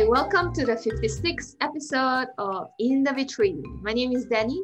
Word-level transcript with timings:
Hi, 0.00 0.06
welcome 0.06 0.50
to 0.54 0.64
the 0.64 0.76
56th 0.76 1.56
episode 1.60 2.28
of 2.38 2.68
In 2.78 3.02
the 3.02 3.10
Vitrine. 3.10 3.62
My 3.82 3.92
name 3.92 4.12
is 4.12 4.24
Danny. 4.24 4.58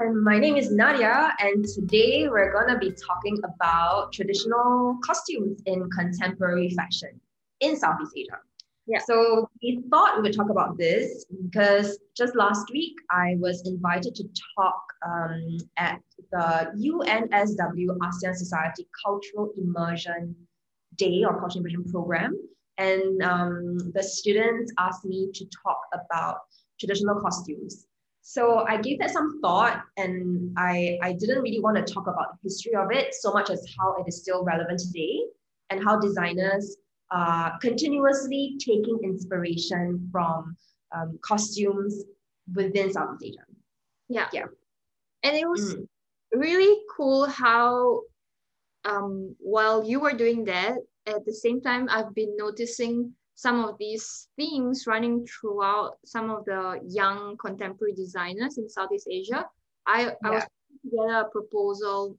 And 0.00 0.20
my 0.24 0.36
name 0.36 0.56
is 0.56 0.72
Nadia, 0.72 1.32
and 1.38 1.64
today 1.64 2.26
we're 2.28 2.52
going 2.52 2.66
to 2.66 2.78
be 2.78 2.90
talking 2.90 3.38
about 3.44 4.12
traditional 4.12 4.98
costumes 5.04 5.62
in 5.66 5.88
contemporary 5.90 6.70
fashion 6.70 7.20
in 7.60 7.76
Southeast 7.76 8.10
Asia. 8.16 8.40
Yeah. 8.88 8.98
So 8.98 9.48
we 9.62 9.80
thought 9.92 10.16
we 10.16 10.22
would 10.22 10.34
talk 10.34 10.50
about 10.50 10.76
this 10.76 11.24
because 11.44 11.96
just 12.16 12.34
last 12.34 12.68
week 12.72 12.96
I 13.12 13.36
was 13.38 13.64
invited 13.68 14.16
to 14.16 14.24
talk 14.58 14.82
um, 15.06 15.56
at 15.76 16.00
the 16.32 16.72
UNSW 16.76 17.96
ASEAN 18.02 18.34
Society 18.34 18.88
Cultural 19.06 19.52
Immersion 19.56 20.34
Day 20.96 21.22
or 21.24 21.38
Cultural 21.38 21.64
Immersion 21.64 21.84
Program. 21.92 22.36
And 22.78 23.22
um, 23.22 23.78
the 23.92 24.02
students 24.02 24.72
asked 24.78 25.04
me 25.04 25.30
to 25.32 25.44
talk 25.62 25.80
about 25.92 26.38
traditional 26.80 27.20
costumes. 27.20 27.86
So 28.22 28.64
I 28.66 28.80
gave 28.80 28.98
that 29.00 29.10
some 29.10 29.40
thought 29.42 29.82
and 29.96 30.52
I, 30.56 30.98
I 31.02 31.12
didn't 31.12 31.42
really 31.42 31.60
want 31.60 31.76
to 31.76 31.92
talk 31.92 32.06
about 32.06 32.32
the 32.32 32.38
history 32.42 32.74
of 32.74 32.90
it 32.90 33.14
so 33.14 33.32
much 33.32 33.50
as 33.50 33.64
how 33.78 33.96
it 33.96 34.08
is 34.08 34.20
still 34.22 34.42
relevant 34.44 34.78
today 34.80 35.20
and 35.70 35.84
how 35.84 36.00
designers 36.00 36.76
are 37.10 37.58
continuously 37.60 38.56
taking 38.58 38.98
inspiration 39.04 40.08
from 40.10 40.56
um, 40.96 41.18
costumes 41.22 42.02
within 42.54 42.92
Southeast 42.92 43.38
Asia. 43.38 43.44
Yeah. 44.08 44.28
Yeah. 44.32 44.46
And 45.22 45.36
it 45.36 45.48
was 45.48 45.74
Mm. 45.74 45.86
really 46.32 46.82
cool 46.96 47.26
how, 47.26 48.00
um, 48.84 49.36
while 49.38 49.84
you 49.84 50.00
were 50.00 50.12
doing 50.14 50.44
that, 50.44 50.78
at 51.06 51.24
the 51.24 51.32
same 51.32 51.60
time, 51.60 51.88
I've 51.90 52.14
been 52.14 52.36
noticing 52.36 53.12
some 53.34 53.64
of 53.64 53.76
these 53.78 54.28
themes 54.36 54.86
running 54.86 55.26
throughout 55.26 55.98
some 56.04 56.30
of 56.30 56.44
the 56.44 56.80
young 56.86 57.36
contemporary 57.36 57.94
designers 57.94 58.58
in 58.58 58.68
Southeast 58.68 59.08
Asia. 59.10 59.48
I, 59.86 60.14
I 60.24 60.30
was 60.30 60.42
Yeah. 60.44 60.48
putting 60.80 60.90
together 60.90 61.26
a 61.26 61.30
proposal 61.30 62.16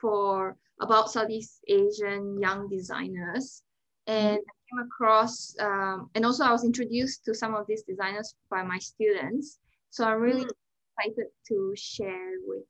for 0.00 0.56
about 0.80 1.10
Southeast 1.10 1.60
Asian 1.68 2.40
young 2.40 2.68
designers. 2.68 3.62
And 4.06 4.38
I 4.38 4.52
came 4.70 4.86
across, 4.86 5.54
um, 5.60 6.10
and 6.14 6.24
also 6.26 6.44
I 6.44 6.52
was 6.52 6.64
introduced 6.64 7.24
to 7.26 7.34
some 7.34 7.54
of 7.54 7.66
these 7.66 7.82
designers 7.82 8.34
by 8.50 8.62
my 8.62 8.78
students. 8.78 9.60
So 9.90 10.04
I'm 10.04 10.20
really 10.20 10.44
Mm. 10.44 10.50
excited 10.98 11.26
to 11.48 11.74
share 11.76 12.32
with 12.44 12.64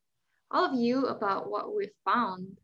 all 0.51 0.67
of 0.67 0.75
you 0.75 1.07
about 1.07 1.49
what 1.51 1.75
we 1.75 1.91
found. 2.05 2.61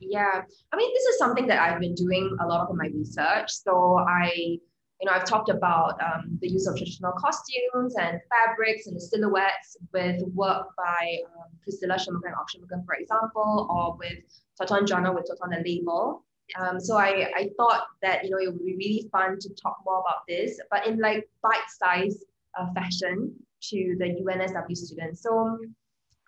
Yeah, 0.00 0.42
I 0.72 0.76
mean, 0.76 0.90
this 0.94 1.04
is 1.04 1.18
something 1.18 1.46
that 1.48 1.60
I've 1.60 1.80
been 1.80 1.94
doing 1.94 2.36
a 2.40 2.46
lot 2.46 2.62
of 2.62 2.70
in 2.70 2.76
my 2.76 2.86
research. 2.86 3.50
So 3.50 3.98
I, 3.98 4.32
you 4.34 5.06
know, 5.06 5.12
I've 5.12 5.24
talked 5.24 5.50
about 5.50 6.00
um, 6.02 6.38
the 6.40 6.48
use 6.48 6.66
of 6.66 6.76
traditional 6.76 7.12
costumes 7.12 7.94
and 8.00 8.18
fabrics 8.30 8.86
and 8.86 8.96
the 8.96 9.00
silhouettes 9.00 9.76
with 9.92 10.22
work 10.34 10.68
by 10.76 11.18
um, 11.36 11.50
Priscilla 11.62 11.94
Shunmugam 11.94 12.26
and 12.26 12.34
Ong 12.34 12.46
Shunmugam, 12.52 12.84
for 12.86 12.94
example, 12.94 13.68
or 13.70 13.96
with 13.98 14.18
Toton 14.58 14.86
Januar 14.86 15.14
with 15.14 15.26
Toton 15.28 15.50
the 15.50 15.62
Label. 15.68 16.24
Um, 16.58 16.80
so 16.80 16.96
I, 16.96 17.30
I 17.36 17.50
thought 17.56 17.84
that, 18.02 18.24
you 18.24 18.30
know, 18.30 18.38
it 18.38 18.52
would 18.52 18.64
be 18.64 18.76
really 18.76 19.08
fun 19.12 19.38
to 19.38 19.48
talk 19.50 19.78
more 19.84 20.00
about 20.00 20.26
this, 20.26 20.58
but 20.70 20.86
in 20.86 20.98
like 20.98 21.28
bite-sized 21.42 22.24
uh, 22.58 22.66
fashion 22.74 23.32
to 23.62 23.96
the 23.98 24.06
UNSW 24.06 24.76
students. 24.76 25.22
So 25.22 25.58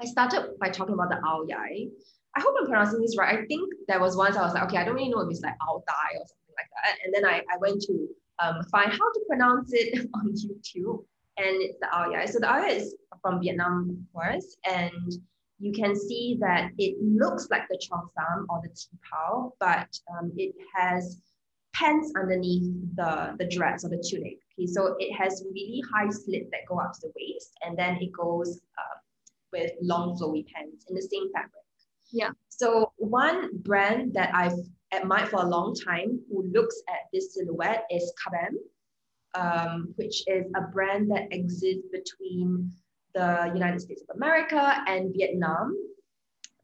I 0.00 0.04
started 0.04 0.58
by 0.60 0.68
talking 0.68 0.94
about 0.94 1.10
the 1.10 1.20
Ao 1.26 1.44
Yai. 1.48 1.88
I 2.34 2.40
hope 2.40 2.54
I'm 2.58 2.66
pronouncing 2.66 3.00
this 3.00 3.16
right. 3.18 3.38
I 3.38 3.44
think 3.46 3.72
there 3.88 4.00
was 4.00 4.16
once 4.16 4.36
I 4.36 4.42
was 4.42 4.54
like, 4.54 4.64
okay, 4.64 4.78
I 4.78 4.84
don't 4.84 4.94
really 4.94 5.10
know 5.10 5.20
if 5.20 5.30
it's 5.30 5.42
like 5.42 5.54
Ao 5.68 5.82
Dai 5.86 6.18
or 6.18 6.26
something 6.26 6.54
like 6.56 6.70
that. 6.82 6.96
And 7.04 7.14
then 7.14 7.24
I, 7.24 7.42
I 7.52 7.58
went 7.58 7.82
to 7.82 8.08
um, 8.38 8.62
find 8.70 8.90
how 8.90 9.12
to 9.12 9.20
pronounce 9.28 9.70
it 9.72 10.08
on 10.14 10.32
YouTube. 10.32 11.04
And 11.36 11.62
it's 11.62 11.78
the 11.80 11.94
Ao 11.94 12.10
Yai. 12.10 12.26
So 12.26 12.38
the 12.38 12.50
Ao 12.50 12.64
is 12.64 12.94
from 13.20 13.40
Vietnam, 13.40 13.90
of 13.90 14.12
course. 14.12 14.56
And 14.64 15.12
you 15.58 15.72
can 15.72 15.94
see 15.94 16.36
that 16.40 16.70
it 16.78 16.96
looks 17.00 17.48
like 17.50 17.68
the 17.68 17.78
cheongsam 17.78 18.46
or 18.48 18.60
the 18.62 18.68
Ti 18.70 18.98
Pao, 19.08 19.52
but 19.60 19.88
um, 20.12 20.32
it 20.36 20.54
has 20.74 21.18
pants 21.72 22.12
underneath 22.16 22.68
the, 22.96 23.34
the 23.38 23.46
dress 23.46 23.84
or 23.84 23.88
the 23.88 24.04
tunic. 24.08 24.38
Okay, 24.58 24.66
so 24.66 24.96
it 24.98 25.12
has 25.14 25.44
really 25.54 25.82
high 25.94 26.10
slits 26.10 26.50
that 26.50 26.66
go 26.68 26.80
up 26.80 26.92
to 26.94 27.00
the 27.02 27.12
waist, 27.16 27.52
and 27.62 27.78
then 27.78 27.96
it 28.00 28.12
goes 28.12 28.60
um, 28.78 28.98
with 29.52 29.70
long 29.80 30.18
flowy 30.18 30.44
pants 30.48 30.84
in 30.88 30.96
the 30.96 31.02
same 31.02 31.32
fabric. 31.32 31.62
Yeah. 32.12 32.30
So 32.48 32.92
one 32.96 33.50
brand 33.58 34.14
that 34.14 34.34
I've 34.34 34.58
admired 34.92 35.30
for 35.30 35.42
a 35.42 35.48
long 35.48 35.74
time 35.74 36.20
who 36.30 36.44
looks 36.52 36.82
at 36.88 37.08
this 37.12 37.34
silhouette 37.34 37.84
is 37.90 38.12
Kabam, 38.20 38.54
um, 39.34 39.94
which 39.96 40.22
is 40.26 40.44
a 40.54 40.60
brand 40.60 41.10
that 41.10 41.32
exists 41.32 41.86
between 41.90 42.70
the 43.14 43.50
United 43.54 43.80
States 43.80 44.02
of 44.08 44.16
America 44.16 44.82
and 44.86 45.12
Vietnam. 45.14 45.74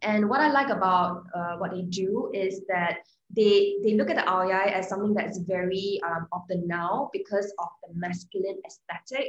And 0.03 0.28
what 0.28 0.41
I 0.41 0.50
like 0.50 0.69
about 0.69 1.25
uh, 1.34 1.56
what 1.56 1.72
they 1.72 1.82
do 1.82 2.30
is 2.32 2.62
that 2.69 2.98
they 3.34 3.76
they 3.82 3.94
look 3.94 4.09
at 4.10 4.16
the 4.16 4.28
Ao 4.30 4.48
as 4.48 4.88
something 4.88 5.12
that's 5.12 5.38
very 5.38 6.00
um, 6.06 6.28
of 6.32 6.42
the 6.48 6.62
now 6.66 7.10
because 7.12 7.53
of 7.59 7.69
the 7.82 7.94
masculine 7.94 8.60
aesthetic 8.65 9.28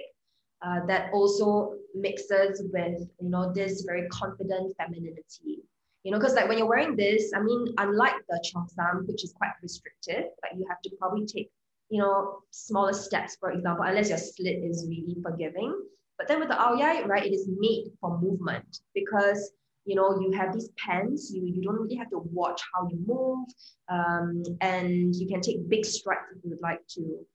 uh, 0.62 0.86
that 0.86 1.12
also 1.12 1.74
mixes 1.96 2.62
with 2.72 3.00
you 3.20 3.30
know 3.30 3.52
this 3.52 3.82
very 3.82 4.08
confident 4.10 4.76
femininity. 4.78 5.64
You 6.04 6.12
know, 6.12 6.20
because 6.20 6.34
like 6.34 6.48
when 6.48 6.58
you're 6.58 6.68
wearing 6.68 6.96
this, 6.96 7.32
I 7.36 7.42
mean, 7.42 7.68
unlike 7.78 8.16
the 8.30 8.44
cheongsam, 8.46 9.08
which 9.08 9.24
is 9.24 9.34
quite 9.34 9.52
restrictive, 9.62 10.26
like 10.42 10.54
you 10.58 10.66
have 10.70 10.82
to 10.82 10.90
probably 11.00 11.26
take 11.26 11.52
you 11.90 12.00
know 12.00 12.40
smaller 12.52 12.94
steps, 12.94 13.38
for 13.40 13.52
example, 13.52 13.86
unless 13.86 14.10
your 14.10 14.18
slit 14.18 14.64
is 14.64 14.86
really 14.88 15.18
forgiving. 15.22 15.78
But 16.18 16.28
then 16.28 16.40
with 16.40 16.50
the 16.50 16.62
Ao 16.62 16.74
Yai, 16.74 17.04
right, 17.06 17.26
it 17.26 17.34
is 17.34 17.48
made 17.50 17.92
for 18.00 18.20
movement 18.20 18.80
because 18.94 19.52
you 19.86 19.96
know 19.96 20.20
you 20.20 20.32
have 20.32 20.54
these 20.54 20.70
pants 20.78 21.32
you 21.34 21.42
you 21.46 21.62
don't 21.64 21.80
really 21.80 21.96
have 21.96 22.10
to 22.10 22.20
watch 22.32 22.62
how 22.74 22.88
you 22.90 23.00
move 23.08 23.48
um, 23.90 24.44
and 24.62 25.16
you 25.16 25.28
can 25.28 25.42
take 25.42 25.68
big 25.68 25.84
strides 25.86 26.22
if 26.36 26.44
you 26.44 26.52
would 26.52 26.62
like 26.62 26.86
to 26.88 27.26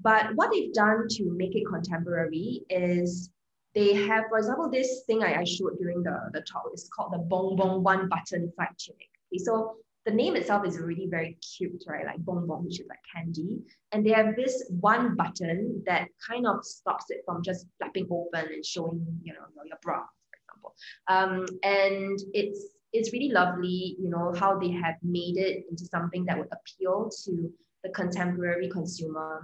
but 0.00 0.34
what 0.34 0.50
they've 0.52 0.72
done 0.72 1.06
to 1.08 1.24
make 1.36 1.54
it 1.54 1.64
contemporary 1.68 2.62
is 2.70 3.30
they 3.74 3.92
have 3.94 4.24
for 4.28 4.38
example 4.38 4.70
this 4.70 5.02
thing 5.06 5.22
i, 5.22 5.40
I 5.40 5.44
showed 5.44 5.78
during 5.78 6.02
the, 6.02 6.30
the 6.32 6.40
talk 6.42 6.64
is 6.72 6.88
called 6.94 7.12
the 7.12 7.18
bong 7.18 7.56
bong 7.56 7.82
one 7.82 8.08
button 8.08 8.52
side 8.56 8.68
tunic 8.78 9.08
okay 9.32 9.38
so 9.42 9.76
the 10.06 10.12
name 10.12 10.36
itself 10.36 10.66
is 10.66 10.78
really 10.78 11.06
very 11.10 11.38
cute 11.56 11.82
right 11.88 12.04
like 12.06 12.18
bong 12.18 12.46
bong 12.46 12.64
which 12.64 12.80
is 12.80 12.86
like 12.88 12.98
candy 13.14 13.58
and 13.92 14.04
they 14.04 14.10
have 14.10 14.36
this 14.36 14.70
one 14.80 15.16
button 15.16 15.82
that 15.86 16.08
kind 16.26 16.46
of 16.46 16.64
stops 16.64 17.06
it 17.08 17.22
from 17.24 17.42
just 17.42 17.66
flapping 17.78 18.06
open 18.10 18.52
and 18.52 18.64
showing 18.64 19.04
you 19.22 19.32
know 19.32 19.46
your, 19.56 19.66
your 19.66 19.78
bra 19.82 20.00
for 20.02 20.36
example. 20.42 20.74
um, 21.08 21.46
and 21.62 22.18
it's 22.32 22.74
it's 22.94 23.12
really 23.12 23.30
lovely, 23.30 23.96
you 23.98 24.08
know, 24.08 24.32
how 24.38 24.56
they 24.56 24.70
have 24.70 24.94
made 25.02 25.36
it 25.36 25.64
into 25.68 25.84
something 25.84 26.24
that 26.26 26.38
would 26.38 26.48
appeal 26.52 27.10
to 27.24 27.52
the 27.82 27.90
contemporary 27.90 28.70
consumer. 28.70 29.42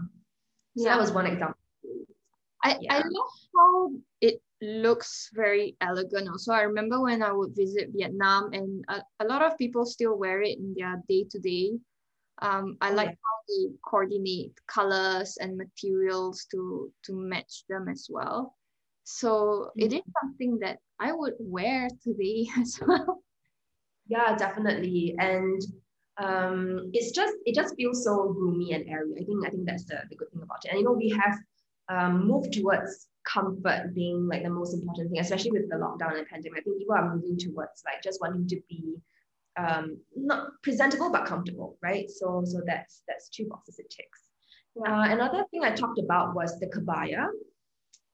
So 0.76 0.84
Yeah. 0.84 0.94
that 0.94 1.00
was 1.00 1.10
one 1.10 1.26
example. 1.26 1.58
I, 2.62 2.78
I 2.90 2.98
love 2.98 3.32
how 3.56 3.92
it 4.20 4.42
looks 4.60 5.30
very 5.32 5.76
elegant. 5.80 6.28
Also, 6.28 6.52
I 6.52 6.62
remember 6.62 7.00
when 7.00 7.22
I 7.22 7.32
would 7.32 7.56
visit 7.56 7.90
Vietnam, 7.92 8.52
and 8.52 8.84
a, 8.88 9.02
a 9.20 9.24
lot 9.24 9.42
of 9.42 9.56
people 9.56 9.86
still 9.86 10.16
wear 10.18 10.42
it 10.42 10.58
in 10.58 10.74
their 10.76 11.02
day 11.08 11.24
to 11.30 11.38
day. 11.38 11.72
Um, 12.42 12.76
I 12.80 12.90
Oh, 12.90 12.94
like 12.94 13.08
yeah. 13.08 13.14
how 13.24 13.36
they 13.48 13.72
coordinate 13.84 14.52
colors 14.66 15.36
and 15.40 15.56
materials 15.56 16.46
to 16.52 16.92
to 17.04 17.12
match 17.14 17.64
them 17.68 17.88
as 17.88 18.08
well. 18.10 18.56
So 19.04 19.72
it 19.76 19.92
is 19.92 20.02
something 20.22 20.58
that 20.60 20.78
I 20.98 21.12
would 21.12 21.34
wear 21.40 21.88
today 22.04 22.48
as 22.58 22.80
well. 22.86 23.22
Yeah, 24.06 24.36
definitely. 24.36 25.14
And 25.18 25.60
um, 26.18 26.90
it's 26.92 27.12
just 27.12 27.34
it 27.46 27.54
just 27.54 27.74
feels 27.76 28.04
so 28.04 28.22
roomy 28.22 28.72
and 28.72 28.88
airy. 28.88 29.14
I 29.20 29.24
think 29.24 29.46
I 29.46 29.50
think 29.50 29.66
that's 29.66 29.84
the, 29.84 30.02
the 30.10 30.16
good 30.16 30.30
thing 30.32 30.42
about 30.42 30.64
it. 30.64 30.70
And 30.70 30.78
you 30.78 30.84
know, 30.84 30.92
we 30.92 31.08
have 31.10 31.38
um, 31.90 32.26
moved 32.26 32.52
towards 32.52 33.08
comfort 33.24 33.92
being 33.94 34.26
like 34.28 34.42
the 34.42 34.50
most 34.50 34.72
important 34.72 35.10
thing, 35.10 35.20
especially 35.20 35.50
with 35.50 35.68
the 35.68 35.76
lockdown 35.76 36.16
and 36.16 36.26
pandemic. 36.26 36.60
I 36.60 36.62
think 36.62 36.78
people 36.78 36.94
are 36.94 37.14
moving 37.14 37.36
towards 37.36 37.82
like 37.84 38.02
just 38.02 38.20
wanting 38.20 38.48
to 38.48 38.60
be 38.68 38.94
um, 39.58 39.98
not 40.16 40.50
presentable 40.62 41.10
but 41.10 41.26
comfortable, 41.26 41.76
right? 41.82 42.08
So 42.08 42.42
so 42.46 42.62
that's 42.64 43.02
that's 43.08 43.28
two 43.28 43.46
boxes 43.46 43.78
it 43.78 43.90
ticks. 43.90 44.20
Uh, 44.78 45.08
another 45.10 45.44
thing 45.50 45.64
I 45.64 45.72
talked 45.72 45.98
about 45.98 46.34
was 46.34 46.58
the 46.60 46.66
kebaya. 46.66 47.26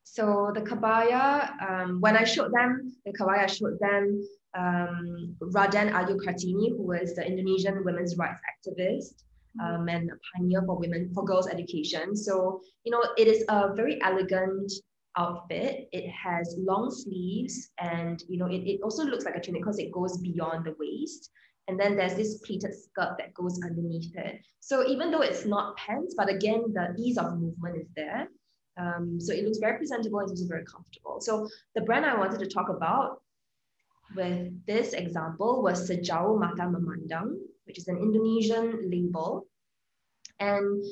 So 0.04 0.50
the 0.54 0.62
kebaya, 0.62 1.50
um, 1.68 2.00
when 2.00 2.16
I 2.16 2.24
showed 2.24 2.52
them 2.52 2.96
the 3.04 3.12
kebaya, 3.12 3.44
I 3.44 3.46
showed 3.46 3.78
them 3.78 4.26
um, 4.56 5.36
Raden 5.40 5.92
Ayu 5.92 6.16
Kartini, 6.24 6.70
who 6.70 6.92
is 6.92 7.14
the 7.14 7.26
Indonesian 7.26 7.84
women's 7.84 8.16
rights 8.16 8.40
activist 8.50 9.22
um, 9.62 9.88
and 9.88 10.10
a 10.10 10.14
pioneer 10.34 10.62
for 10.62 10.76
women 10.78 11.10
for 11.14 11.24
girls' 11.24 11.48
education. 11.48 12.16
So 12.16 12.60
you 12.84 12.92
know, 12.92 13.02
it 13.16 13.28
is 13.28 13.44
a 13.48 13.74
very 13.74 14.00
elegant 14.02 14.72
outfit. 15.16 15.88
It 15.92 16.10
has 16.10 16.54
long 16.58 16.90
sleeves, 16.90 17.70
and 17.78 18.22
you 18.28 18.38
know, 18.38 18.46
it, 18.46 18.62
it 18.66 18.80
also 18.82 19.04
looks 19.04 19.24
like 19.24 19.36
a 19.36 19.40
tunic 19.40 19.62
because 19.62 19.78
it 19.78 19.92
goes 19.92 20.18
beyond 20.18 20.66
the 20.66 20.74
waist. 20.78 21.30
And 21.68 21.80
then 21.80 21.96
there's 21.96 22.14
this 22.14 22.38
pleated 22.38 22.74
skirt 22.74 23.16
that 23.18 23.34
goes 23.34 23.60
underneath 23.64 24.14
it. 24.14 24.40
So 24.60 24.86
even 24.86 25.10
though 25.10 25.22
it's 25.22 25.44
not 25.44 25.76
pants, 25.76 26.14
but 26.16 26.28
again, 26.28 26.62
the 26.72 26.94
ease 26.96 27.18
of 27.18 27.38
movement 27.38 27.78
is 27.80 27.88
there. 27.96 28.28
Um, 28.78 29.18
so 29.18 29.32
it 29.32 29.44
looks 29.44 29.58
very 29.58 29.76
presentable 29.78 30.20
and 30.20 30.30
it's 30.30 30.40
also 30.40 30.48
very 30.48 30.64
comfortable. 30.64 31.20
So 31.20 31.48
the 31.74 31.80
brand 31.80 32.04
I 32.04 32.16
wanted 32.16 32.38
to 32.40 32.46
talk 32.46 32.68
about 32.68 33.22
with 34.14 34.52
this 34.66 34.92
example 34.92 35.62
was 35.62 35.88
Sejauh 35.88 36.38
Mata 36.38 36.62
Memandang, 36.62 37.36
which 37.64 37.78
is 37.78 37.88
an 37.88 37.98
Indonesian 37.98 38.90
label. 38.90 39.46
And 40.38 40.84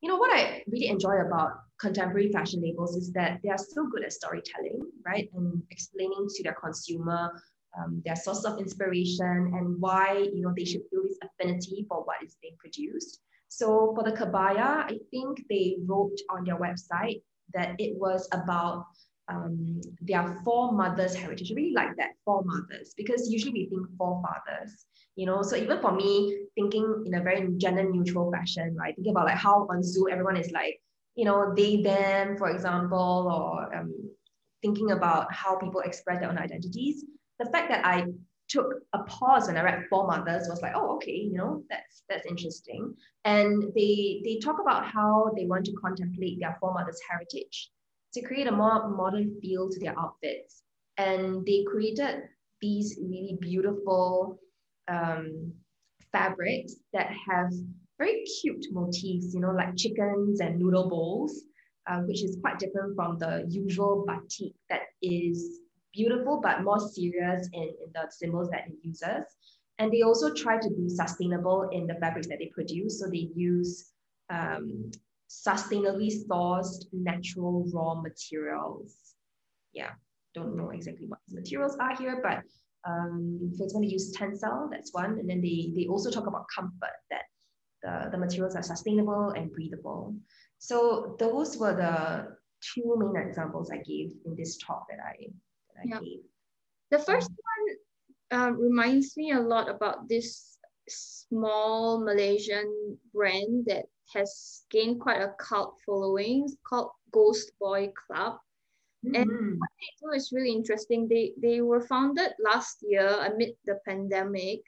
you 0.00 0.08
know 0.08 0.16
what 0.16 0.32
I 0.32 0.62
really 0.66 0.88
enjoy 0.88 1.20
about 1.26 1.52
contemporary 1.80 2.30
fashion 2.30 2.62
labels 2.62 2.96
is 2.96 3.12
that 3.12 3.40
they 3.42 3.50
are 3.50 3.58
so 3.58 3.86
good 3.88 4.04
at 4.04 4.12
storytelling, 4.12 4.80
right? 5.04 5.28
And 5.34 5.62
explaining 5.70 6.26
to 6.28 6.42
their 6.42 6.54
consumer 6.54 7.32
um, 7.78 8.02
their 8.04 8.16
source 8.16 8.44
of 8.44 8.58
inspiration 8.58 9.52
and 9.56 9.80
why 9.80 10.28
you 10.32 10.42
know 10.42 10.52
they 10.56 10.64
should 10.64 10.82
feel 10.90 11.02
this 11.04 11.18
affinity 11.22 11.86
for 11.88 12.04
what 12.04 12.22
is 12.22 12.36
being 12.42 12.56
produced. 12.58 13.20
So 13.48 13.94
for 13.94 14.04
the 14.04 14.16
kebaya, 14.16 14.84
I 14.84 14.98
think 15.10 15.44
they 15.48 15.76
wrote 15.86 16.18
on 16.30 16.44
their 16.44 16.58
website 16.58 17.22
that 17.54 17.74
it 17.78 17.96
was 17.98 18.28
about 18.32 18.86
um, 19.28 19.80
their 20.00 20.40
foremothers' 20.44 21.14
heritage. 21.14 21.52
I 21.52 21.54
really 21.54 21.72
like 21.72 21.96
that 21.96 22.10
foremothers 22.24 22.94
because 22.96 23.30
usually 23.30 23.52
we 23.52 23.66
think 23.66 23.86
forefathers, 23.96 24.86
you 25.16 25.26
know. 25.26 25.42
So 25.42 25.56
even 25.56 25.80
for 25.80 25.92
me, 25.92 26.46
thinking 26.54 27.04
in 27.06 27.14
a 27.14 27.22
very 27.22 27.48
gender 27.56 27.84
neutral 27.84 28.30
fashion, 28.32 28.76
right? 28.76 28.94
Thinking 28.94 29.12
about 29.12 29.26
like 29.26 29.36
how 29.36 29.66
on 29.70 29.82
Zoom 29.82 30.08
everyone 30.10 30.36
is 30.36 30.50
like, 30.50 30.80
you 31.14 31.24
know, 31.24 31.52
they 31.54 31.82
them, 31.82 32.36
for 32.36 32.50
example, 32.50 32.98
or 32.98 33.74
um, 33.74 33.92
thinking 34.62 34.90
about 34.90 35.32
how 35.32 35.56
people 35.56 35.80
express 35.80 36.20
their 36.20 36.30
own 36.30 36.38
identities. 36.38 37.04
The 37.38 37.50
fact 37.50 37.70
that 37.70 37.84
I 37.84 38.06
took 38.48 38.66
a 38.92 39.02
pause 39.04 39.46
when 39.46 39.56
I 39.56 39.62
read 39.62 39.84
foremothers 39.88 40.48
was 40.48 40.60
like, 40.62 40.72
oh, 40.74 40.96
okay, 40.96 41.12
you 41.12 41.34
know, 41.34 41.62
that's 41.70 42.02
that's 42.08 42.26
interesting. 42.26 42.94
And 43.24 43.72
they 43.74 44.20
they 44.24 44.38
talk 44.38 44.60
about 44.60 44.86
how 44.86 45.30
they 45.36 45.46
want 45.46 45.64
to 45.66 45.72
contemplate 45.72 46.40
their 46.40 46.56
foremothers' 46.60 47.00
heritage 47.08 47.70
to 48.14 48.22
create 48.22 48.46
a 48.46 48.52
more 48.52 48.88
modern 48.88 49.38
feel 49.40 49.70
to 49.70 49.80
their 49.80 49.98
outfits. 49.98 50.62
And 50.98 51.44
they 51.46 51.64
created 51.66 52.22
these 52.60 52.98
really 53.00 53.38
beautiful 53.40 54.38
um, 54.88 55.52
fabrics 56.12 56.74
that 56.92 57.10
have 57.28 57.50
very 57.98 58.24
cute 58.40 58.66
motifs, 58.72 59.32
you 59.34 59.40
know, 59.40 59.52
like 59.52 59.76
chickens 59.76 60.40
and 60.40 60.58
noodle 60.58 60.88
bowls, 60.88 61.42
uh, 61.88 62.00
which 62.00 62.22
is 62.22 62.38
quite 62.40 62.58
different 62.58 62.94
from 62.96 63.18
the 63.18 63.44
usual 63.48 64.04
batik 64.06 64.52
that 64.68 64.82
is 65.00 65.60
beautiful 65.92 66.40
but 66.42 66.62
more 66.62 66.80
serious 66.80 67.48
in, 67.52 67.62
in 67.62 67.92
the 67.94 68.10
symbols 68.10 68.48
that 68.50 68.66
it 68.66 68.74
uses. 68.82 69.24
And 69.78 69.92
they 69.92 70.02
also 70.02 70.32
try 70.32 70.58
to 70.58 70.70
be 70.70 70.88
sustainable 70.88 71.68
in 71.72 71.86
the 71.86 71.94
fabrics 71.94 72.28
that 72.28 72.38
they 72.38 72.50
produce. 72.54 73.00
So 73.00 73.08
they 73.08 73.28
use 73.34 73.92
um, 74.30 74.90
sustainably 75.32 76.10
sourced 76.28 76.84
natural 76.92 77.64
raw 77.72 77.94
materials. 77.94 78.94
Yeah, 79.72 79.92
don't 80.34 80.56
know 80.56 80.70
exactly 80.70 81.06
what 81.06 81.20
the 81.28 81.36
materials 81.40 81.76
are 81.80 81.96
here, 81.96 82.20
but 82.22 82.42
um, 82.88 83.38
it's 83.58 83.72
going 83.72 83.86
to 83.86 83.92
use 83.92 84.14
tencel, 84.14 84.68
that's 84.70 84.92
one. 84.92 85.18
And 85.18 85.28
then 85.28 85.40
they, 85.40 85.72
they 85.74 85.86
also 85.86 86.10
talk 86.10 86.26
about 86.26 86.46
comfort, 86.54 86.98
that 87.10 87.22
the, 87.82 88.10
the 88.10 88.18
materials 88.18 88.56
are 88.56 88.62
sustainable 88.62 89.30
and 89.30 89.52
breathable. 89.52 90.14
So 90.58 91.16
those 91.18 91.56
were 91.56 91.74
the 91.74 92.36
two 92.74 92.94
main 92.98 93.26
examples 93.26 93.70
I 93.70 93.78
gave 93.78 94.10
in 94.26 94.36
this 94.36 94.58
talk 94.58 94.86
that 94.90 94.98
I, 95.02 95.26
that 95.74 95.80
I 95.80 95.84
yeah. 95.86 96.00
gave. 96.00 96.18
The 96.90 96.98
first 96.98 97.30
one 97.30 98.38
uh, 98.38 98.50
reminds 98.52 99.16
me 99.16 99.32
a 99.32 99.40
lot 99.40 99.68
about 99.68 100.08
this 100.08 100.58
small 100.88 102.04
Malaysian 102.04 102.98
brand 103.14 103.64
that 103.66 103.86
has 104.14 104.62
gained 104.70 105.00
quite 105.00 105.20
a 105.20 105.34
cult 105.38 105.78
following 105.84 106.48
called 106.66 106.90
Ghost 107.12 107.52
Boy 107.60 107.92
Club. 108.06 108.38
Mm-hmm. 109.04 109.14
And 109.14 109.58
what 109.58 109.70
they 109.80 110.06
do 110.06 110.12
is 110.12 110.32
really 110.32 110.52
interesting. 110.52 111.08
They 111.08 111.32
they 111.40 111.60
were 111.60 111.80
founded 111.80 112.32
last 112.38 112.78
year 112.82 113.08
amid 113.26 113.54
the 113.64 113.78
pandemic. 113.86 114.60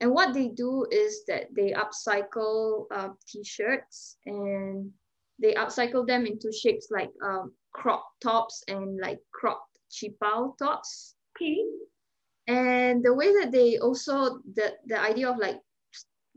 And 0.00 0.10
what 0.10 0.34
they 0.34 0.48
do 0.48 0.86
is 0.90 1.24
that 1.28 1.46
they 1.54 1.72
upcycle 1.72 2.86
uh, 2.90 3.10
t-shirts 3.28 4.16
and 4.26 4.90
they 5.38 5.54
upcycle 5.54 6.06
them 6.06 6.26
into 6.26 6.50
shapes 6.50 6.88
like 6.90 7.10
um, 7.22 7.52
crop 7.72 8.04
tops 8.20 8.64
and 8.66 8.98
like 8.98 9.20
cropped 9.32 9.78
qipao 9.92 10.58
tops. 10.58 11.14
Okay. 11.36 11.62
And 12.48 13.04
the 13.04 13.14
way 13.14 13.32
that 13.40 13.52
they 13.52 13.78
also 13.78 14.40
the 14.54 14.74
the 14.86 14.98
idea 14.98 15.30
of 15.30 15.38
like 15.38 15.60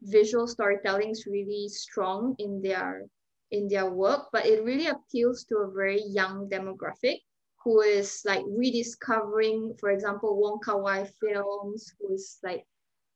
visual 0.06 0.48
storytelling 0.48 1.10
is 1.10 1.25
really 1.25 1.68
strong 1.68 2.36
in 2.40 2.62
their 2.62 3.06
in 3.52 3.68
their 3.68 3.90
work, 3.90 4.28
but 4.31 4.46
it 4.46 4.63
really 4.63 4.88
appeals 4.88 5.46
to 5.46 5.57
a 5.57 5.72
very 5.72 6.02
young 6.07 6.50
demographic 6.50 7.19
who 7.63 7.81
is 7.81 8.22
like 8.25 8.44
rediscovering, 8.48 9.75
for 9.80 9.90
example, 9.90 10.40
Wong 10.40 10.60
Kar 10.63 10.81
Wai 10.81 11.10
films, 11.19 11.94
who 12.00 12.13
is 12.13 12.38
like 12.44 12.66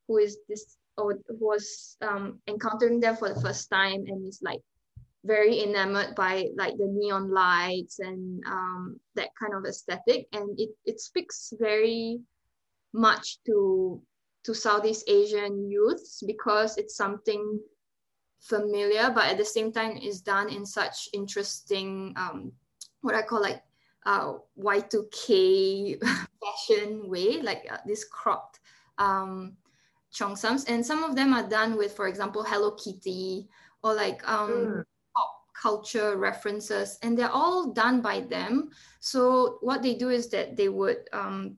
who 0.06 0.18
is 0.18 0.38
this 0.48 0.76
or 0.96 1.18
who 1.28 1.36
was 1.38 1.96
um, 2.02 2.40
encountering 2.46 3.00
them 3.00 3.16
for 3.16 3.32
the 3.32 3.40
first 3.40 3.70
time 3.70 4.04
and 4.06 4.28
is 4.28 4.40
like 4.42 4.60
very 5.24 5.62
enamored 5.62 6.14
by 6.14 6.46
like 6.56 6.76
the 6.76 6.86
neon 6.86 7.30
lights 7.30 7.98
and 7.98 8.42
um, 8.46 8.98
that 9.14 9.28
kind 9.38 9.54
of 9.54 9.64
aesthetic. 9.64 10.26
And 10.32 10.58
it, 10.58 10.70
it 10.84 11.00
speaks 11.00 11.52
very 11.58 12.20
much 12.92 13.38
to 13.46 14.02
to 14.44 14.54
Southeast 14.54 15.04
Asian 15.08 15.70
youths 15.70 16.22
because 16.26 16.78
it's 16.78 16.96
something 16.96 17.60
familiar, 18.40 19.10
but 19.14 19.26
at 19.26 19.38
the 19.38 19.44
same 19.44 19.72
time 19.72 19.96
is 19.96 20.20
done 20.20 20.48
in 20.48 20.64
such 20.64 21.08
interesting, 21.12 22.14
um, 22.16 22.52
what 23.02 23.14
I 23.14 23.22
call 23.22 23.42
like 23.42 23.62
uh, 24.06 24.34
Y2K 24.58 26.00
fashion 26.40 27.08
way, 27.08 27.42
like 27.42 27.66
uh, 27.70 27.78
this 27.86 28.04
cropped 28.04 28.60
um, 28.98 29.56
cheongsams. 30.12 30.68
And 30.68 30.84
some 30.84 31.04
of 31.04 31.14
them 31.14 31.34
are 31.34 31.48
done 31.48 31.76
with, 31.76 31.92
for 31.92 32.08
example, 32.08 32.42
Hello 32.42 32.72
Kitty 32.72 33.48
or 33.82 33.94
like 33.94 34.26
um, 34.28 34.50
mm. 34.50 34.84
pop 35.14 35.30
culture 35.60 36.16
references. 36.16 36.98
And 37.02 37.18
they're 37.18 37.30
all 37.30 37.72
done 37.72 38.00
by 38.00 38.20
them. 38.20 38.70
So 39.00 39.58
what 39.60 39.82
they 39.82 39.94
do 39.94 40.08
is 40.08 40.28
that 40.30 40.56
they 40.56 40.68
would 40.68 41.08
um, 41.12 41.56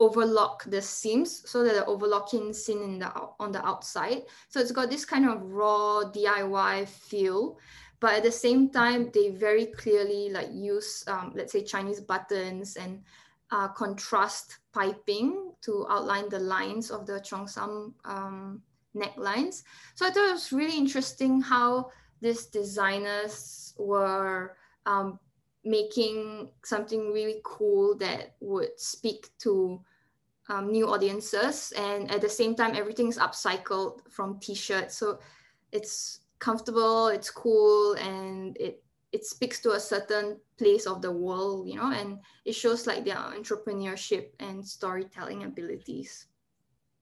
overlock 0.00 0.64
the 0.64 0.80
seams 0.80 1.48
so 1.48 1.64
that 1.64 1.74
the 1.74 1.84
overlocking 1.86 2.52
seen 2.52 2.82
in 2.82 2.98
the 2.98 3.10
on 3.40 3.52
the 3.52 3.64
outside. 3.66 4.22
So 4.48 4.60
it's 4.60 4.72
got 4.72 4.90
this 4.90 5.04
kind 5.04 5.28
of 5.28 5.42
raw 5.42 6.02
DIY 6.04 6.86
feel, 6.88 7.58
but 8.00 8.14
at 8.14 8.22
the 8.22 8.32
same 8.32 8.70
time, 8.70 9.10
they 9.12 9.30
very 9.30 9.66
clearly 9.66 10.30
like 10.30 10.48
use, 10.52 11.04
um, 11.08 11.32
let's 11.34 11.52
say 11.52 11.64
Chinese 11.64 12.00
buttons 12.00 12.76
and 12.76 13.02
uh, 13.50 13.68
contrast 13.68 14.58
piping 14.72 15.52
to 15.62 15.86
outline 15.90 16.28
the 16.28 16.38
lines 16.38 16.90
of 16.90 17.06
the 17.06 17.20
cheongsam 17.20 17.92
um, 18.04 18.62
necklines. 18.94 19.62
So 19.94 20.06
I 20.06 20.10
thought 20.10 20.28
it 20.28 20.32
was 20.32 20.52
really 20.52 20.76
interesting 20.76 21.40
how 21.40 21.90
these 22.20 22.46
designers 22.46 23.74
were 23.78 24.56
um, 24.86 25.18
making 25.64 26.48
something 26.64 27.12
really 27.12 27.40
cool 27.44 27.96
that 27.98 28.34
would 28.40 28.78
speak 28.78 29.28
to 29.38 29.80
um, 30.48 30.72
new 30.72 30.88
audiences 30.88 31.72
and 31.76 32.10
at 32.10 32.20
the 32.20 32.28
same 32.28 32.54
time 32.54 32.74
everything's 32.74 33.18
upcycled 33.18 34.00
from 34.10 34.38
t-shirts. 34.40 34.96
So 34.96 35.18
it's 35.72 36.20
comfortable 36.38 37.08
it's 37.08 37.30
cool 37.30 37.94
and 37.94 38.56
it 38.58 38.82
it 39.10 39.24
speaks 39.24 39.60
to 39.60 39.72
a 39.72 39.80
certain 39.80 40.38
place 40.56 40.86
of 40.86 41.02
the 41.02 41.10
world 41.10 41.66
you 41.66 41.74
know 41.74 41.90
and 41.92 42.18
it 42.44 42.52
shows 42.52 42.86
like 42.86 43.04
their 43.04 43.16
entrepreneurship 43.16 44.28
and 44.40 44.64
storytelling 44.64 45.44
abilities. 45.44 46.26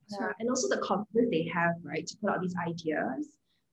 Yeah, 0.09 0.33
and 0.39 0.49
also 0.49 0.69
the 0.69 0.81
confidence 0.83 1.29
they 1.31 1.51
have 1.53 1.75
right 1.83 2.07
to 2.07 2.17
put 2.19 2.31
out 2.31 2.41
these 2.41 2.55
ideas 2.67 3.29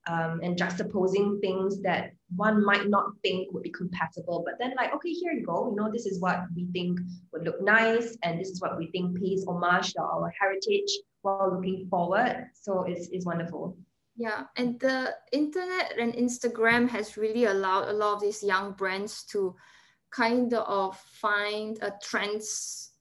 um, 0.08 0.42
and 0.44 0.58
juxtaposing 0.58 1.40
things 1.40 1.82
that 1.82 2.12
one 2.36 2.64
might 2.66 2.90
not 2.90 3.06
think 3.22 3.52
would 3.54 3.64
be 3.64 3.70
compatible, 3.70 4.44
but 4.46 4.56
then 4.60 4.74
like, 4.76 4.94
okay, 4.94 5.12
here 5.12 5.32
you 5.32 5.46
go, 5.46 5.70
you 5.70 5.76
know, 5.76 5.92
this 5.92 6.06
is 6.06 6.20
what 6.20 6.42
we 6.56 6.68
think 6.74 7.00
would 7.32 7.46
look 7.46 7.62
nice, 7.62 8.18
and 8.24 8.40
this 8.40 8.50
is 8.50 8.62
what 8.62 8.78
we 8.78 8.88
think 8.88 9.20
pays 9.20 9.46
homage 9.48 9.94
to 9.94 10.02
our 10.02 10.34
heritage 10.40 10.92
while 11.22 11.54
looking 11.56 11.88
forward. 11.90 12.48
So 12.54 12.84
it's, 12.84 13.08
it's 13.12 13.26
wonderful. 13.26 13.78
Yeah, 14.16 14.44
and 14.58 14.80
the 14.80 15.16
internet 15.32 15.98
and 15.98 16.14
Instagram 16.14 16.88
has 16.90 17.18
really 17.18 17.46
allowed 17.46 17.88
a 17.88 17.94
lot 17.94 18.16
of 18.16 18.22
these 18.22 18.44
young 18.44 18.74
brands 18.74 19.24
to 19.32 19.56
kind 20.12 20.54
of 20.54 20.98
find 21.00 21.80
a 21.82 21.94
trans 22.02 22.92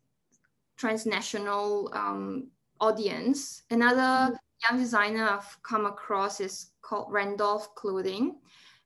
transnational 0.78 1.90
um, 1.92 2.49
audience. 2.80 3.62
Another 3.71 4.32
mm-hmm. 4.32 4.35
Young 4.69 4.78
designer 4.78 5.28
I've 5.28 5.62
come 5.62 5.87
across 5.87 6.40
is 6.40 6.71
called 6.83 7.12
Randolph 7.12 7.75
Clothing. 7.75 8.37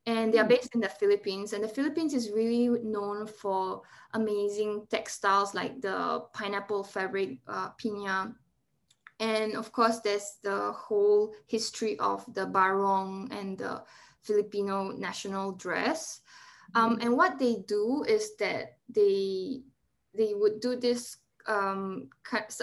And 0.05 0.33
they 0.33 0.39
are 0.39 0.43
hmm. 0.43 0.49
based 0.49 0.73
in 0.73 0.81
the 0.81 0.89
Philippines. 0.89 1.53
And 1.53 1.63
the 1.63 1.67
Philippines 1.67 2.13
is 2.13 2.31
really 2.31 2.69
known 2.81 3.27
for 3.27 3.81
amazing 4.13 4.87
textiles 4.89 5.53
like 5.53 5.81
the 5.81 6.23
pineapple 6.33 6.83
fabric 6.83 7.39
uh, 7.47 7.69
piña 7.75 8.33
And 9.19 9.55
of 9.55 9.71
course, 9.71 9.99
there's 9.99 10.37
the 10.43 10.71
whole 10.71 11.33
history 11.47 11.99
of 11.99 12.23
the 12.33 12.45
barong 12.45 13.27
and 13.31 13.57
the 13.57 13.83
Filipino 14.21 14.91
national 14.91 15.53
dress. 15.53 16.21
Um, 16.75 16.99
and 17.01 17.15
what 17.15 17.39
they 17.39 17.63
do 17.67 18.03
is 18.07 18.35
that 18.37 18.77
they 18.89 19.63
they 20.13 20.33
would 20.33 20.59
do 20.59 20.75
this 20.75 21.17
um, 21.47 22.09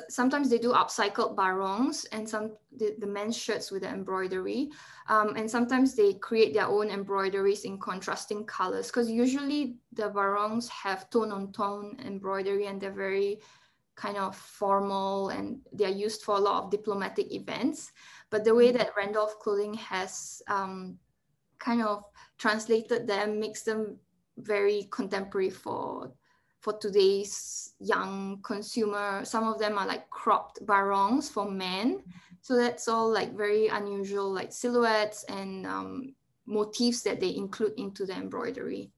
sometimes 0.08 0.50
they 0.50 0.58
do 0.58 0.72
upcycled 0.72 1.36
barongs 1.36 2.04
and 2.12 2.28
some 2.28 2.52
the, 2.76 2.94
the 2.98 3.06
men's 3.06 3.36
shirts 3.36 3.70
with 3.70 3.82
the 3.82 3.88
embroidery 3.88 4.70
um, 5.08 5.36
and 5.36 5.50
sometimes 5.50 5.94
they 5.94 6.14
create 6.14 6.52
their 6.52 6.66
own 6.66 6.90
embroideries 6.90 7.64
in 7.64 7.78
contrasting 7.78 8.44
colors 8.44 8.88
because 8.88 9.10
usually 9.10 9.76
the 9.94 10.08
barongs 10.10 10.68
have 10.68 11.08
tone 11.10 11.32
on 11.32 11.50
tone 11.52 11.96
embroidery 12.04 12.66
and 12.66 12.80
they're 12.80 12.92
very 12.92 13.40
kind 13.96 14.16
of 14.16 14.36
formal 14.36 15.28
and 15.30 15.60
they're 15.72 15.88
used 15.88 16.22
for 16.22 16.36
a 16.36 16.40
lot 16.40 16.64
of 16.64 16.70
diplomatic 16.70 17.32
events. 17.32 17.92
But 18.30 18.44
the 18.44 18.54
way 18.54 18.72
that 18.72 18.96
randolph 18.96 19.38
clothing 19.38 19.74
has 19.74 20.42
um, 20.48 20.98
kind 21.58 21.82
of 21.82 22.04
translated 22.38 23.06
them 23.06 23.38
makes 23.38 23.62
them 23.62 23.96
very 24.38 24.88
contemporary 24.90 25.50
for 25.50 26.12
for 26.64 26.72
today's 26.78 27.74
young 27.78 28.40
consumer. 28.42 29.22
Some 29.24 29.46
of 29.46 29.58
them 29.58 29.76
are 29.76 29.86
like 29.86 30.08
cropped 30.08 30.64
barongs 30.64 31.28
for 31.28 31.50
men. 31.50 32.02
So 32.40 32.56
that's 32.56 32.88
all 32.88 33.12
like 33.12 33.36
very 33.36 33.68
unusual, 33.68 34.32
like 34.32 34.50
silhouettes 34.50 35.24
and 35.24 35.66
um, 35.66 36.14
motifs 36.46 37.02
that 37.02 37.20
they 37.20 37.36
include 37.36 37.74
into 37.76 38.06
the 38.06 38.14
embroidery. 38.14 38.90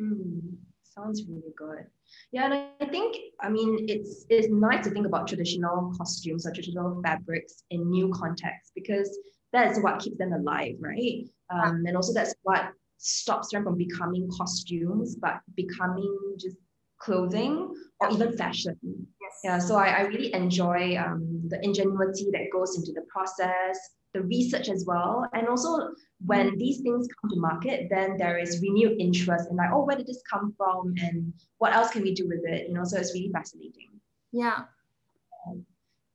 Mm, 0.00 0.56
sounds 0.82 1.22
really 1.28 1.54
good. 1.56 1.86
Yeah, 2.32 2.46
and 2.46 2.54
I 2.80 2.86
think 2.86 3.16
I 3.40 3.48
mean 3.48 3.86
it's 3.88 4.24
it's 4.28 4.48
nice 4.50 4.84
to 4.84 4.90
think 4.90 5.06
about 5.06 5.28
traditional 5.28 5.92
costumes 5.96 6.46
or 6.46 6.52
traditional 6.52 7.00
fabrics 7.02 7.62
in 7.70 7.90
new 7.90 8.08
contexts 8.10 8.72
because 8.74 9.18
that's 9.52 9.78
what 9.80 10.00
keeps 10.00 10.18
them 10.18 10.32
alive, 10.32 10.74
right? 10.80 11.24
Um, 11.50 11.84
and 11.86 11.96
also 11.96 12.12
that's 12.12 12.34
what 12.42 12.72
stops 12.98 13.50
them 13.52 13.62
from 13.64 13.76
becoming 13.76 14.28
costumes, 14.36 15.16
but 15.16 15.40
becoming 15.54 16.36
just 16.38 16.56
clothing 16.98 17.74
or 18.00 18.10
even 18.10 18.36
fashion. 18.36 18.76
Yes. 18.82 19.40
Yeah, 19.44 19.58
so 19.58 19.76
I, 19.76 19.88
I 19.88 20.00
really 20.02 20.32
enjoy 20.34 20.96
um, 20.96 21.42
the 21.48 21.62
ingenuity 21.64 22.28
that 22.32 22.48
goes 22.52 22.76
into 22.76 22.92
the 22.92 23.02
process, 23.08 23.78
the 24.14 24.22
research 24.22 24.68
as 24.68 24.84
well. 24.86 25.28
And 25.32 25.48
also 25.48 25.90
when 26.24 26.50
mm. 26.50 26.58
these 26.58 26.80
things 26.80 27.06
come 27.20 27.30
to 27.30 27.40
market, 27.40 27.88
then 27.90 28.16
there 28.16 28.38
is 28.38 28.60
renewed 28.60 29.00
interest 29.00 29.48
in 29.50 29.56
like, 29.56 29.70
oh, 29.72 29.84
where 29.84 29.96
did 29.96 30.06
this 30.06 30.22
come 30.30 30.54
from? 30.56 30.94
And 31.02 31.32
what 31.58 31.74
else 31.74 31.90
can 31.90 32.02
we 32.02 32.14
do 32.14 32.26
with 32.28 32.40
it? 32.44 32.68
You 32.68 32.74
know, 32.74 32.84
so 32.84 32.98
it's 32.98 33.14
really 33.14 33.30
fascinating. 33.32 33.88
Yeah. 34.32 34.64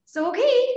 So, 0.06 0.30
okay, 0.30 0.68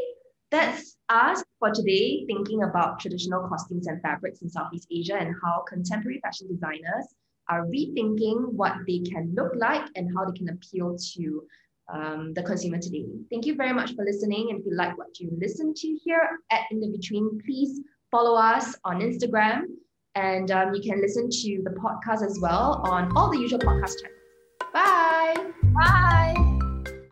that's 0.51 0.97
us 1.09 1.43
for 1.59 1.71
today, 1.71 2.25
thinking 2.27 2.63
about 2.63 3.01
traditional 3.01 3.47
costumes 3.49 3.87
and 3.87 4.01
fabrics 4.01 4.41
in 4.41 4.49
Southeast 4.49 4.89
Asia 4.91 5.17
and 5.17 5.35
how 5.43 5.65
contemporary 5.69 6.21
fashion 6.21 6.49
designers 6.49 7.15
are 7.49 7.67
rethinking 7.67 8.53
what 8.53 8.75
they 8.87 9.00
can 9.00 9.33
look 9.35 9.53
like 9.57 9.87
and 9.95 10.11
how 10.17 10.25
they 10.25 10.37
can 10.37 10.49
appeal 10.49 10.97
to 11.15 11.43
um, 11.93 12.33
the 12.35 12.43
consumer 12.43 12.79
today. 12.79 13.07
Thank 13.31 13.47
you 13.47 13.55
very 13.55 13.73
much 13.73 13.95
for 13.95 14.05
listening. 14.05 14.49
And 14.50 14.61
if 14.61 14.67
you 14.67 14.75
like 14.75 14.97
what 14.99 15.19
you 15.21 15.31
listen 15.38 15.73
to 15.75 15.99
here 16.05 16.41
at 16.50 16.62
In 16.71 16.81
the 16.81 16.88
Vitrine, 16.88 17.41
please 17.45 17.81
follow 18.11 18.35
us 18.37 18.76
on 18.85 19.00
Instagram. 19.00 19.62
And 20.15 20.50
um, 20.50 20.75
you 20.75 20.83
can 20.83 21.00
listen 21.00 21.29
to 21.31 21.62
the 21.62 21.71
podcast 21.71 22.25
as 22.25 22.38
well 22.41 22.83
on 22.87 23.15
all 23.17 23.31
the 23.31 23.38
usual 23.38 23.59
podcast 23.59 23.95
channels. 24.00 24.17
Bye. 24.73 25.53
Bye. 25.75 26.56